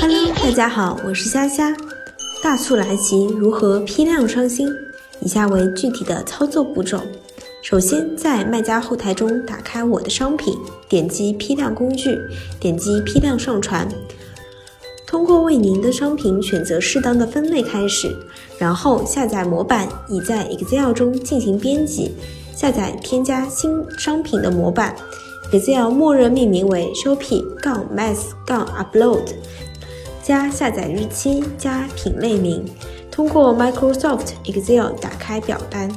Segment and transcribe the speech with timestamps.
[0.00, 1.74] Hello，大家好，我是虾虾。
[2.40, 4.68] 大促来袭，如何批量上新？
[5.20, 7.00] 以下为具体的操作步骤。
[7.60, 10.56] 首先，在卖家后台中打开我的商品，
[10.88, 12.16] 点击批量工具，
[12.60, 13.88] 点击批量上传。
[15.04, 18.16] 通过为您的商品选择适当的分类开始，
[18.56, 22.12] 然后下载模板，已在 Excel 中进行编辑。
[22.54, 24.94] 下载添加新商品的模板
[25.52, 29.34] ，Excel 默认命名为 Shopee-Mass-Upload，
[30.22, 32.64] 加下载日期加品类名，
[33.10, 35.88] 通过 Microsoft Excel 打开表单。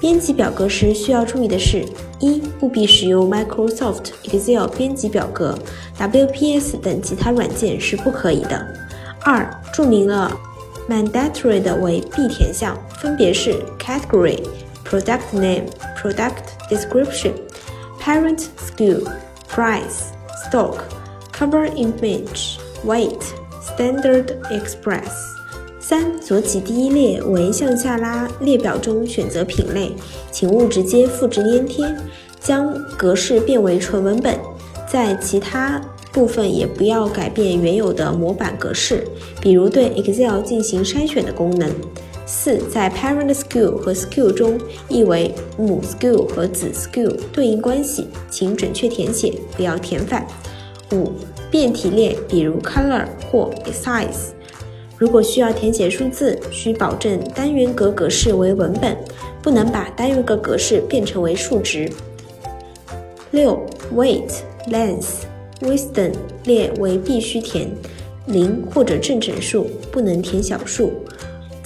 [0.00, 1.84] 编辑表格时需要注意的是：
[2.20, 5.58] 一、务必使用 Microsoft Excel 编辑表格
[5.98, 8.64] ，WPS 等其他软件是不可以的；
[9.24, 10.30] 二、注明了
[10.88, 14.38] mandatory 的为必填项，分别是 Category。
[14.88, 15.64] product name,
[16.00, 17.32] product description,
[18.08, 19.04] parent SKU,
[19.48, 20.12] price,
[20.42, 20.82] stock,
[21.30, 23.20] cover image, weight,
[23.60, 25.12] standard express。
[25.78, 29.92] 三，左起第一列为向下拉列表中选择品类，
[30.32, 31.84] 请勿直接复制粘贴，
[32.40, 34.38] 将格式变为纯文本，
[34.90, 35.78] 在其他
[36.10, 39.06] 部分也不要改变原有的模板格式，
[39.38, 41.70] 比如对 Excel 进行筛选的功能。
[42.30, 50.26] 四，在 parent SKU 和 SKU 中译为母 SKU 和子 SKU 对应关系，请准确填写，不要填反。
[50.92, 51.10] 五，
[51.50, 54.32] 变体列，比如 color 或 size。
[54.98, 58.94] 如果需要填写数字，需保证单元格格式为文本，
[59.40, 61.90] 不能把单元格格式变成为数值。
[63.30, 64.28] 六，weight、
[64.66, 65.22] length、
[65.62, 66.12] wisdom
[66.44, 67.70] 列为必须填，
[68.26, 70.92] 零或者正整数，不能填小数。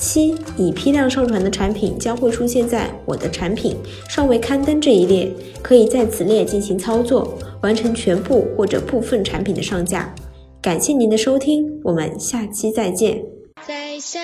[0.02, 3.76] 七，已批量上传的产品将会出现在我的产品
[4.08, 5.30] 尚未刊登这一列，
[5.62, 10.12] 可以在此列进行操作，完成全部或者部分产品的上架。
[10.60, 13.22] 感谢您的收听，我们下期再见。
[13.64, 14.20] 在下